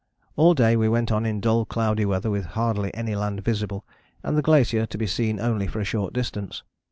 "All 0.35 0.55
day 0.55 0.75
we 0.75 0.89
went 0.89 1.11
on 1.11 1.27
in 1.27 1.39
dull 1.39 1.63
cloudy 1.63 2.05
weather 2.05 2.31
with 2.31 2.45
hardly 2.57 2.91
any 2.95 3.15
land 3.15 3.41
visible, 3.43 3.85
and 4.23 4.35
the 4.35 4.41
glacier 4.41 4.87
to 4.87 4.97
be 4.97 5.05
seen 5.05 5.39
only 5.39 5.67
for 5.67 5.79
a 5.79 5.85
short 5.85 6.11
distance. 6.11 6.63